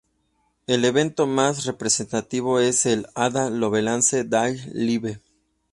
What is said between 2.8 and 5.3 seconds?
el "Ada Lovelace Day Live!